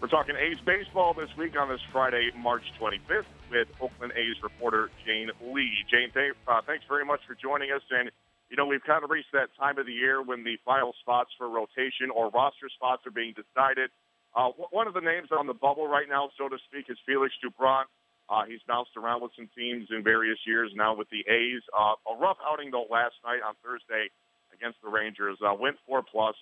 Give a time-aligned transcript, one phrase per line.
[0.00, 4.90] We're talking A's baseball this week on this Friday, March 25th, with Oakland A's reporter
[5.04, 5.74] Jane Lee.
[5.90, 6.14] Jane,
[6.46, 7.82] uh, thanks very much for joining us.
[7.90, 8.08] And,
[8.48, 11.30] you know, we've kind of reached that time of the year when the final spots
[11.36, 13.90] for rotation or roster spots are being decided.
[14.38, 17.34] Uh, one of the names on the bubble right now, so to speak, is Felix
[17.42, 17.90] Doubront.
[18.30, 21.62] Uh, he's bounced around with some teams in various years now with the A's.
[21.74, 24.14] Uh, a rough outing though last night on Thursday
[24.54, 25.38] against the Rangers.
[25.42, 26.36] Uh, went four plus,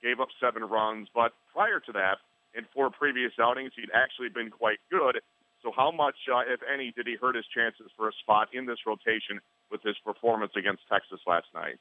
[0.00, 2.16] gave up seven runs, but prior to that,
[2.54, 5.20] in four previous outings, he'd actually been quite good.
[5.62, 8.66] So how much, uh, if any, did he hurt his chances for a spot in
[8.66, 11.78] this rotation with his performance against Texas last night?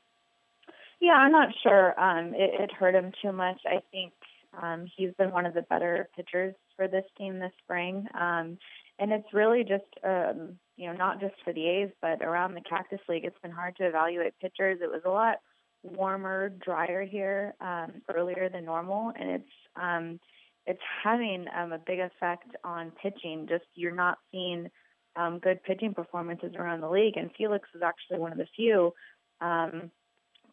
[0.99, 1.99] Yeah, I'm not sure.
[1.99, 3.59] Um, it, it hurt him too much.
[3.65, 4.13] I think
[4.61, 8.05] um, he's been one of the better pitchers for this team this spring.
[8.13, 8.59] Um,
[8.99, 12.61] and it's really just, um, you know, not just for the A's, but around the
[12.61, 14.79] Cactus League, it's been hard to evaluate pitchers.
[14.81, 15.37] It was a lot
[15.83, 20.19] warmer, drier here um, earlier than normal, and it's um,
[20.65, 23.47] it's having um, a big effect on pitching.
[23.49, 24.69] Just you're not seeing
[25.15, 28.93] um, good pitching performances around the league, and Felix was actually one of the few
[29.41, 29.91] um,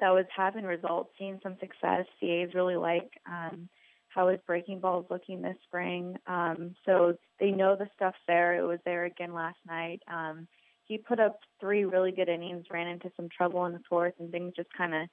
[0.00, 2.06] that was having results, seeing some success.
[2.20, 3.68] The A's really like um,
[4.08, 6.16] how his breaking ball is looking this spring.
[6.26, 8.58] Um, so they know the stuff's there.
[8.58, 10.00] It was there again last night.
[10.10, 10.48] Um,
[10.84, 14.32] he put up three really good innings, ran into some trouble in the fourth, and
[14.32, 15.08] things just kind of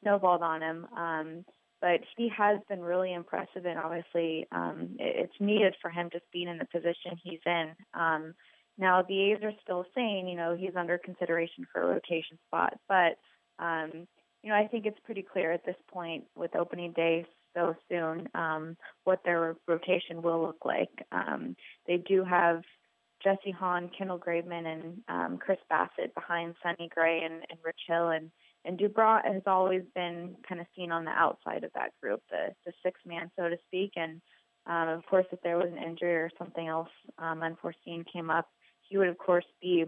[0.00, 0.86] snowballed on him.
[0.96, 1.44] Um,
[1.80, 6.48] but he has been really impressive, and obviously um, it's needed for him just being
[6.48, 7.72] in the position he's in.
[7.94, 8.34] Um,
[8.78, 12.74] now the A's are still saying, you know, he's under consideration for a rotation spot,
[12.88, 13.18] but
[13.58, 14.06] um,
[14.42, 18.28] you know, I think it's pretty clear at this point with opening day so soon
[18.34, 20.90] um, what their rotation will look like.
[21.10, 21.56] Um,
[21.86, 22.62] they do have
[23.24, 28.10] Jesse Hahn, Kendall Graveman, and um, Chris Bassitt behind Sonny Gray and, and Rich Hill,
[28.10, 28.30] and
[28.66, 32.54] and Doubront has always been kind of seen on the outside of that group, the
[32.64, 33.92] the six man, so to speak.
[33.96, 34.20] And
[34.66, 36.88] um, of course, if there was an injury or something else
[37.18, 38.48] um, unforeseen came up,
[38.82, 39.84] he would of course be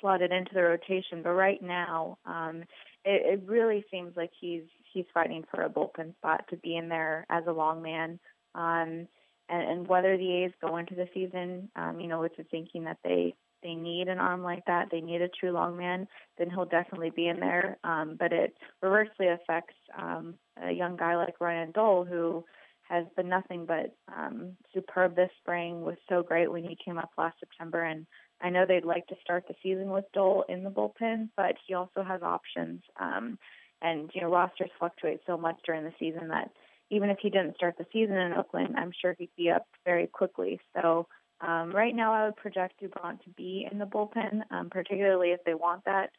[0.00, 1.22] slotted into the rotation.
[1.22, 2.62] But right now, um,
[3.04, 6.88] it, it really seems like he's he's fighting for a bullpen spot to be in
[6.88, 8.18] there as a long man.
[8.54, 9.08] Um,
[9.50, 12.84] and, and whether the A's go into the season, um, you know, with the thinking
[12.84, 16.06] that they they need an arm like that, they need a true long man,
[16.38, 17.78] then he'll definitely be in there.
[17.84, 22.44] Um, but it reversely affects um, a young guy like Ryan Dull, who
[22.88, 27.10] has been nothing but um, superb this spring, was so great when he came up
[27.18, 27.82] last September.
[27.82, 28.06] And
[28.40, 31.74] I know they'd like to start the season with Dull in the bullpen, but he
[31.74, 32.80] also has options.
[32.98, 33.38] Um,
[33.82, 36.50] and, you know, rosters fluctuate so much during the season that
[36.90, 40.06] even if he didn't start the season in Oakland, I'm sure he'd be up very
[40.06, 40.58] quickly.
[40.74, 41.06] So
[41.40, 45.40] um, right now, I would project Doubront to be in the bullpen, um, particularly if
[45.44, 46.10] they want that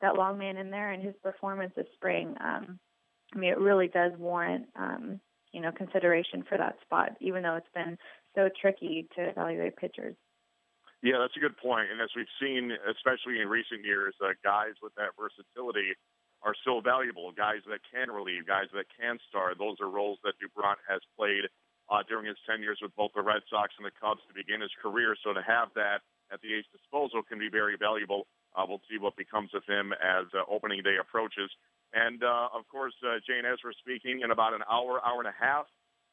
[0.00, 0.92] that long man in there.
[0.92, 2.78] And his performance this spring, um,
[3.34, 5.20] I mean, it really does warrant um,
[5.52, 7.98] you know consideration for that spot, even though it's been
[8.34, 10.14] so tricky to evaluate pitchers.
[11.02, 11.90] Yeah, that's a good point.
[11.90, 15.94] And as we've seen, especially in recent years, uh, guys with that versatility
[16.42, 17.30] are so valuable.
[17.30, 19.58] Guys that can relieve, guys that can start.
[19.58, 21.46] Those are roles that Doubront has played
[21.90, 24.60] uh, during his 10 years with both the Red Sox and the Cubs to begin
[24.60, 25.16] his career.
[25.24, 28.28] So to have that at the A's disposal can be very valuable.
[28.52, 31.48] Uh, we'll see what becomes of him as uh, opening day approaches.
[31.92, 35.36] And uh, of course, uh, Jane Ezra speaking in about an hour, hour and a
[35.36, 35.64] half.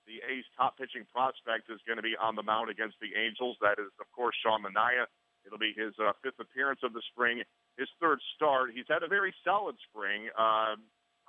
[0.08, 3.58] The A's top pitching prospect is going to be on the mound against the Angels.
[3.59, 5.09] That is, of course, Sean Manaea.
[5.44, 7.41] It'll be his uh, fifth appearance of the spring,
[7.78, 8.69] his third start.
[8.74, 10.30] He's had a very solid spring.
[10.38, 10.78] Uh,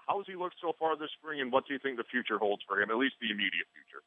[0.06, 2.38] how has he looked so far this spring, and what do you think the future
[2.38, 4.04] holds for him, at least the immediate future?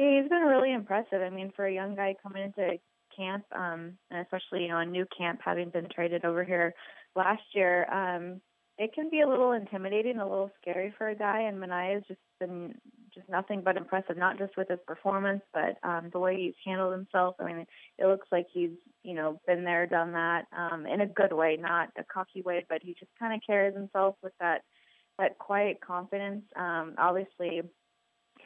[0.00, 1.20] He's been really impressive.
[1.20, 2.78] I mean, for a young guy coming into
[3.14, 6.72] camp, um, and especially you know a new camp, having been traded over here
[7.14, 8.40] last year, um,
[8.78, 11.42] it can be a little intimidating, a little scary for a guy.
[11.42, 12.74] And Manaea has just been
[13.14, 16.94] just nothing but impressive, not just with his performance, but um, the way he's handled
[16.94, 17.34] himself.
[17.38, 17.66] I mean,
[17.98, 18.70] it looks like he's
[19.02, 22.64] you know been there, done that, um, in a good way, not a cocky way,
[22.70, 24.62] but he just kind of carries himself with that
[25.18, 26.44] that quiet confidence.
[26.56, 27.60] Um, obviously,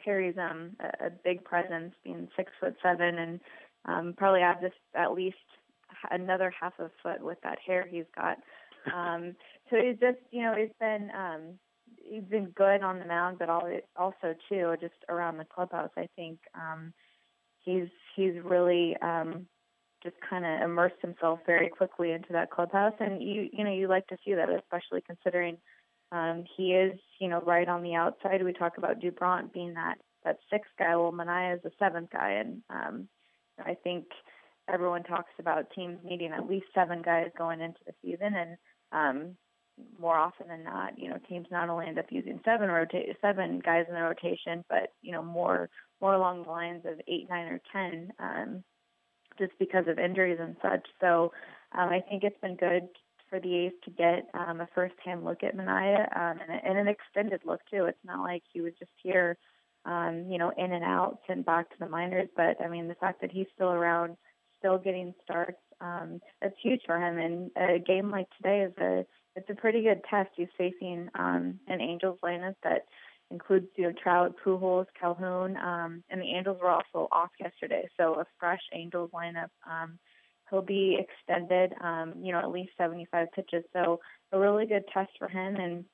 [0.05, 3.39] carries um, a, a big presence, being six foot seven, and
[3.85, 4.59] um, probably adds
[4.95, 5.35] at least
[6.11, 8.37] another half a foot with that hair he's got.
[8.95, 9.35] Um,
[9.67, 11.57] so he's just, you know, he's been um,
[11.97, 15.89] he's been good on the mound, but also too just around the clubhouse.
[15.97, 16.93] I think um,
[17.61, 19.47] he's he's really um,
[20.03, 23.87] just kind of immersed himself very quickly into that clubhouse, and you you know you
[23.87, 25.57] like to see that, especially considering
[26.15, 28.43] um, he is you know right on the outside.
[28.43, 30.95] We talk about Doubront being that that sixth guy.
[30.95, 33.07] Well, Manaea is the seventh guy, and um,
[33.59, 34.05] I think
[34.71, 38.57] everyone talks about teams needing at least seven guys going into the season, and
[38.91, 39.35] um,
[39.99, 43.59] more often than not, you know, teams not only end up using seven rota- seven
[43.59, 45.69] guys in the rotation, but you know more
[46.01, 48.63] more along the lines of eight, nine, or ten, um,
[49.37, 50.87] just because of injuries and such.
[51.01, 51.33] So
[51.77, 52.87] um, I think it's been good
[53.35, 56.87] for the A's to get um, a first-hand look at Manaea um, and, and an
[56.87, 57.85] extended look too.
[57.85, 59.37] It's not like he was just here,
[59.85, 62.29] um, you know, in and out and back to the minors.
[62.35, 64.15] But I mean, the fact that he's still around,
[64.59, 67.17] still getting starts, um, that's huge for him.
[67.17, 69.05] And a game like today is a
[69.35, 70.29] it's a pretty good test.
[70.37, 72.85] He's facing um, an Angels lineup that
[73.31, 78.13] includes you know Trout, Pujols, Calhoun, um, and the Angels were also off yesterday, so
[78.13, 79.49] a fresh Angels lineup.
[79.69, 79.99] Um,
[80.49, 83.63] he'll be extended, um, you know, at least 75 pitches.
[83.73, 83.99] So
[84.31, 85.85] a really good test for him and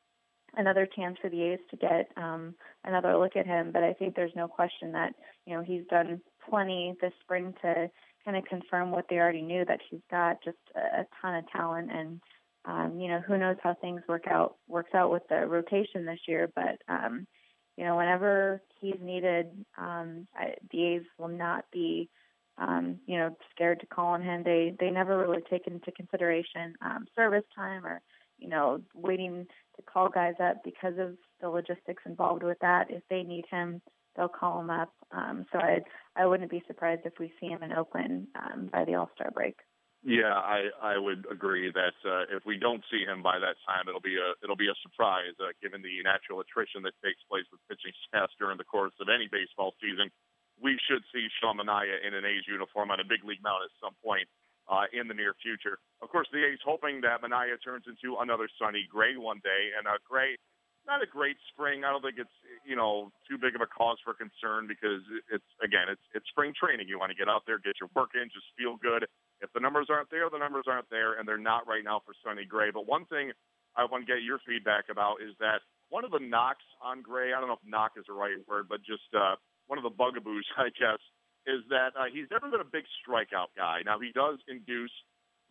[0.56, 3.72] another chance for the A's to get um, another look at him.
[3.72, 5.14] But I think there's no question that
[5.46, 7.90] you know he's done plenty this spring to
[8.26, 11.50] kind of confirm what they already knew that he's got just a, a ton of
[11.52, 12.22] talent and
[12.66, 16.20] um, you know, who knows how things work out works out with the rotation this
[16.28, 17.26] year, but um,
[17.78, 19.48] you know, whenever he's needed,
[19.78, 22.10] um, I, the A's will not be,
[22.62, 24.44] um, you know, scared to call on him.
[24.44, 28.02] They they never really take into consideration um, service time or
[28.38, 32.86] you know waiting to call guys up because of the logistics involved with that.
[32.90, 33.82] If they need him,
[34.16, 34.94] they'll call him up.
[35.12, 35.80] Um, so I
[36.16, 39.32] I wouldn't be surprised if we see him in Oakland um, by the All Star
[39.32, 39.56] break.
[40.04, 43.86] Yeah, I I would agree that uh, if we don't see him by that time,
[43.88, 47.46] it'll be a it'll be a surprise uh, given the natural attrition that takes place
[47.52, 50.10] with pitching staffs during the course of any baseball season.
[50.62, 53.74] We should see Sean Manaea in an A's uniform on a big league mound at
[53.82, 54.30] some point
[54.70, 55.82] uh, in the near future.
[56.02, 59.88] Of course, the A's hoping that Manaea turns into another Sonny Gray one day, and
[59.88, 60.38] uh, Gray
[60.88, 61.84] not a great spring.
[61.86, 62.34] I don't think it's
[62.66, 66.54] you know too big of a cause for concern because it's again it's it's spring
[66.58, 66.88] training.
[66.90, 69.06] You want to get out there, get your work in, just feel good.
[69.42, 72.14] If the numbers aren't there, the numbers aren't there, and they're not right now for
[72.26, 72.72] Sonny Gray.
[72.74, 73.32] But one thing
[73.78, 77.34] I want to get your feedback about is that one of the knocks on Gray,
[77.34, 79.36] I don't know if knock is the right word, but just uh,
[79.72, 81.00] one of the bugaboos, I guess,
[81.48, 83.88] is that uh, he's never been a big strikeout guy.
[83.88, 84.92] Now he does induce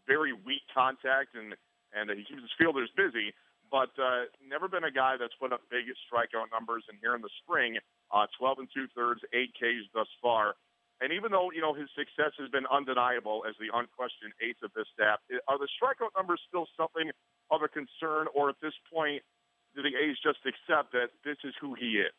[0.04, 1.56] very weak contact and
[1.90, 3.34] and he keeps his fielders busy,
[3.66, 6.86] but uh, never been a guy that's put up big strikeout numbers.
[6.86, 7.82] And here in the spring,
[8.14, 10.54] uh, 12 and two thirds, eight Ks thus far.
[11.02, 14.70] And even though you know his success has been undeniable as the unquestioned ace of
[14.76, 15.18] this staff,
[15.48, 17.10] are the strikeout numbers still something
[17.50, 19.24] of a concern, or at this point,
[19.74, 22.14] do the A's just accept that this is who he is?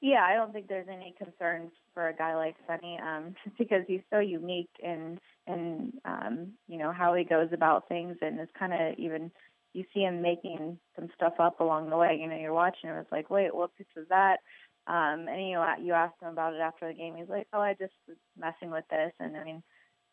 [0.00, 4.02] Yeah, I don't think there's any concerns for a guy like Sonny, um, because he's
[4.10, 8.72] so unique in in um, you know how he goes about things, and it's kind
[8.72, 9.30] of even
[9.74, 12.16] you see him making some stuff up along the way.
[12.20, 14.38] You know, you're watching him, it's like, wait, what pitch was that?
[14.86, 17.16] Um, and you know, you asked him about it after the game.
[17.16, 19.62] He's like, "Oh, I just was messing with this." And I mean,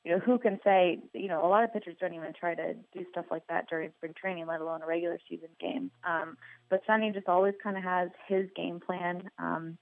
[0.06, 1.00] you know, who can say?
[1.14, 3.92] You know, a lot of pitchers don't even try to do stuff like that during
[3.98, 5.90] spring training, let alone a regular season game.
[6.08, 6.38] Um,
[6.70, 9.78] but Sonny just always kind of has his game plan, um,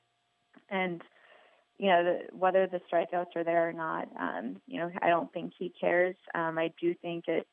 [0.70, 1.02] and
[1.78, 5.32] you know, the, whether the strikeouts are there or not, um, you know, I don't
[5.34, 6.16] think he cares.
[6.34, 7.48] Um, I do think it,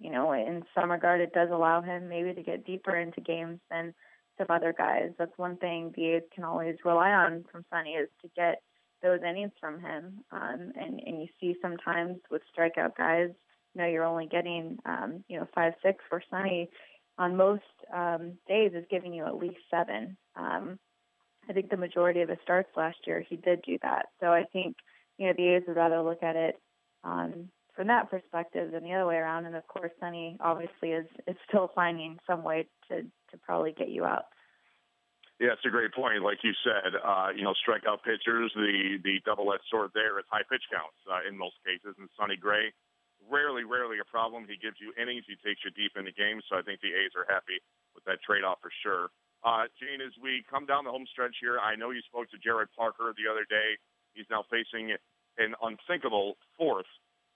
[0.00, 3.60] you know, in some regard, it does allow him maybe to get deeper into games
[3.70, 3.94] than
[4.38, 5.10] some other guys.
[5.18, 8.62] That's one thing the A's can always rely on from Sonny is to get
[9.02, 10.24] those innings from him.
[10.32, 13.30] Um, and and you see sometimes with strikeout guys,
[13.74, 16.70] you know, you're only getting um, you know five six for Sonny.
[17.18, 17.62] On most
[17.94, 20.18] um, days, is giving you at least seven.
[20.36, 20.78] Um,
[21.48, 24.06] I think the majority of his starts last year, he did do that.
[24.20, 24.76] So I think
[25.16, 26.60] you know the A's would rather look at it
[27.04, 29.46] um, from that perspective than the other way around.
[29.46, 33.88] And of course, Sonny obviously is is still finding some way to to probably get
[33.88, 34.24] you out.
[35.36, 36.24] Yeah, it's a great point.
[36.24, 40.48] Like you said, uh, you know, strikeout pitchers, the the double-edged sword there is high
[40.48, 41.92] pitch counts uh, in most cases.
[42.00, 42.72] And Sonny Gray,
[43.28, 44.48] rarely, rarely a problem.
[44.48, 45.28] He gives you innings.
[45.28, 46.48] He takes you deep into games.
[46.48, 47.60] So I think the A's are happy
[47.92, 49.12] with that trade-off for sure.
[49.44, 52.40] Uh, Jane, as we come down the home stretch here, I know you spoke to
[52.40, 53.76] Jarrod Parker the other day.
[54.16, 54.96] He's now facing
[55.36, 56.88] an unthinkable fourth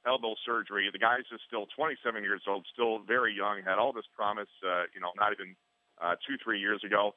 [0.09, 0.89] elbow surgery.
[0.89, 4.89] The guy is still 27 years old, still very young, had all this promise, uh,
[4.97, 5.53] you know, not even
[6.01, 7.13] uh, two, three years ago.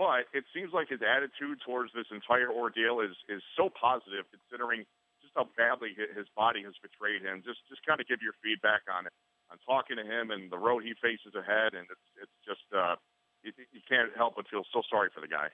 [0.00, 4.88] But it seems like his attitude towards this entire ordeal is is so positive, considering
[5.20, 7.44] just how badly his body has betrayed him.
[7.44, 9.12] Just just kind of give your feedback on it,
[9.52, 12.96] on talking to him and the road he faces ahead, and it's it's just uh,
[13.44, 15.52] you, you can't help but feel so sorry for the guy.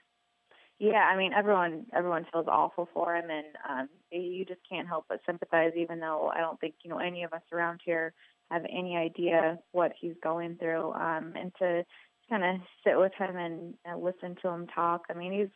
[0.79, 5.07] Yeah, I mean everyone everyone feels awful for him, and um, you just can't help
[5.11, 8.15] but sympathize, even though I don't think you know any of us around here
[8.51, 10.93] have any idea what he's going through.
[10.93, 11.85] Um, and to
[12.29, 15.03] kind of sit with him and, and listen to him talk.
[15.11, 15.51] I mean, he's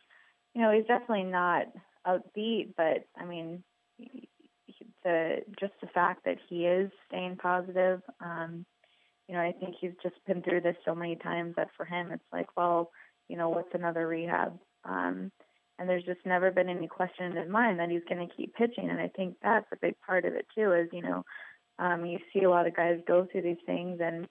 [0.53, 1.67] you know he's definitely not
[2.07, 3.63] upbeat, but I mean,
[5.03, 8.01] the just the fact that he is staying positive.
[8.19, 8.65] Um,
[9.27, 12.11] you know, I think he's just been through this so many times that for him
[12.11, 12.91] it's like, well,
[13.29, 14.59] you know, what's another rehab?
[14.83, 15.31] Um,
[15.79, 18.53] and there's just never been any question in his mind that he's going to keep
[18.55, 18.89] pitching.
[18.89, 20.73] And I think that's a big part of it too.
[20.73, 21.23] Is you know,
[21.79, 24.27] um, you see a lot of guys go through these things, and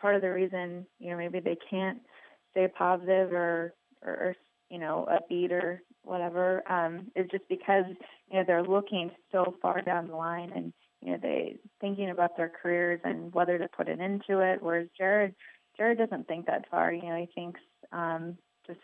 [0.00, 1.98] part of the reason, you know, maybe they can't
[2.52, 4.36] stay positive or or, or
[4.70, 7.84] you know, upbeat or whatever, um, is just because
[8.30, 12.36] you know they're looking so far down the line and you know they thinking about
[12.36, 14.62] their careers and whether to put it into it.
[14.62, 15.34] Whereas Jarrod,
[15.78, 16.92] Jarrod doesn't think that far.
[16.92, 17.60] You know, he thinks
[17.92, 18.80] um, just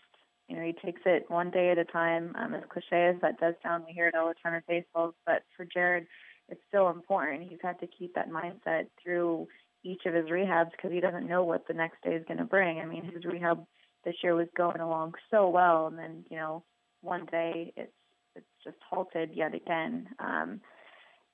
[0.49, 2.35] you know he takes it one day at a time.
[2.37, 5.15] Um, as cliche as that does sound, we hear it all the time in baseball,
[5.25, 6.07] but for Jarrod,
[6.49, 7.49] it's still important.
[7.49, 9.47] He's had to keep that mindset through
[9.87, 12.45] each of his rehabs because he doesn't know what the next day is going to
[12.45, 12.81] bring.
[12.81, 13.65] I mean, his rehab
[14.05, 16.65] this year was going along so well, and then you know
[17.03, 17.93] one day it's
[18.35, 20.09] it's just halted yet again.
[20.19, 20.61] Um,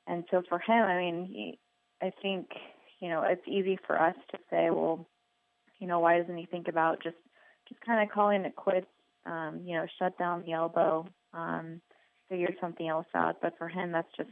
[0.06, 1.58] and so for him, I mean, he,
[2.02, 2.48] I think
[3.00, 5.08] you know it's easy for us to say, well,
[5.78, 7.16] you know, why doesn't he think about just
[7.68, 8.86] just kind of calling it quits?
[9.24, 11.80] Um, you know, shut down the elbow, um,
[12.28, 13.36] figure something else out.
[13.40, 14.30] But for him, that's just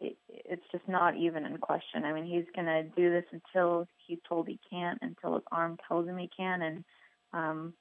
[0.00, 2.04] it's just not even in question.
[2.04, 5.78] I mean, he's going to do this until he's told he can't, until his arm
[5.88, 6.84] tells him he can, and
[7.32, 7.74] um,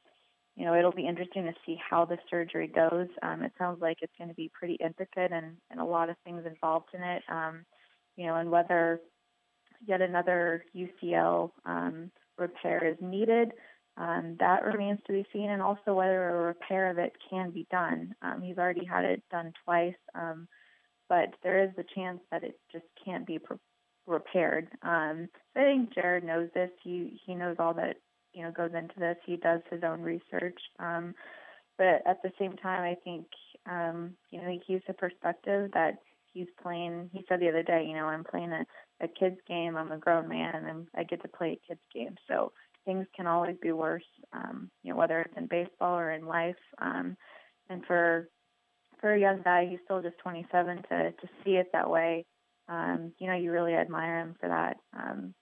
[0.55, 3.07] you know, it'll be interesting to see how the surgery goes.
[3.23, 6.15] Um, it sounds like it's going to be pretty intricate and, and a lot of
[6.23, 7.23] things involved in it.
[7.27, 7.65] Um,
[8.15, 8.99] you know, and whether
[9.85, 13.51] yet another UCL um, repair is needed,
[13.97, 17.67] um, that remains to be seen, and also whether a repair of it can be
[17.69, 18.13] done.
[18.21, 20.47] Um, he's already had it done twice, um,
[21.13, 23.57] but there is a chance that it just can't be pre-
[24.07, 24.67] repaired.
[24.81, 26.71] Um, so I think Jarrod knows this.
[26.83, 27.97] He he knows all that
[28.33, 29.17] you know goes into this.
[29.23, 31.13] He does his own research, um,
[31.77, 33.27] but at the same time, I think
[33.69, 35.99] um, you know he keeps a perspective that
[36.33, 37.11] he's playing.
[37.13, 38.65] He said the other day, you know, I'm playing a,
[39.03, 39.77] a kids game.
[39.77, 42.15] I'm a grown man, and I get to play a kids game.
[42.27, 42.53] So
[42.85, 44.01] things can always be worse.
[44.33, 46.55] Um, you know, whether it's in baseball or in life.
[46.81, 47.15] Um,
[47.69, 48.29] and for
[49.03, 52.25] for a young guy, he's still just 27 to to see it that way.
[52.69, 54.77] Um, you know, you really admire him for that.
[54.97, 55.33] Um,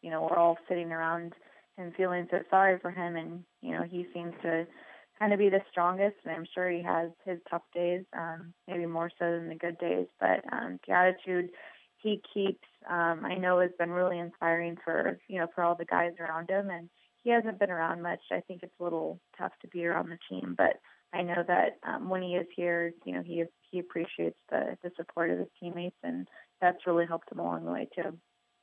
[0.00, 1.34] you know, we're all sitting around
[1.76, 3.16] and feeling so sorry for him.
[3.16, 4.66] And you know, he seems to
[5.18, 8.86] kind of be the strongest, and I'm sure he has his tough days, um, maybe
[8.86, 10.06] more so than the good days.
[10.18, 11.50] But um, the attitude
[11.98, 15.84] he keeps, um, I know, has been really inspiring for you know for all the
[15.84, 16.70] guys around him.
[16.70, 16.88] And
[17.24, 18.20] he hasn't been around much.
[18.32, 20.80] I think it's a little tough to be around the team, but
[21.12, 24.90] I know that um, when he is here, you know, he he appreciates the the
[24.96, 26.26] support of his teammates, and
[26.60, 28.16] that's really helped him along the way too.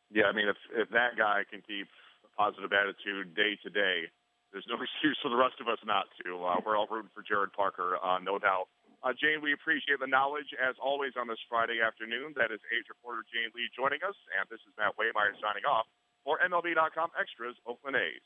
[0.09, 1.87] Yeah, I mean, if if that guy can keep
[2.25, 4.09] a positive attitude day to day.
[4.51, 6.41] There's no excuse for the rest of us not to.
[6.41, 8.65] Uh, we're all rooting for Jarrod Parker, uh, no doubt.
[8.99, 12.35] Uh, Jane, we appreciate the knowledge as always on this Friday afternoon.
[12.35, 15.87] That is A's reporter Jane Lee joining us, and this is Matt Waymeyer signing off
[16.27, 18.25] for MLB.com Extras Oakland A's.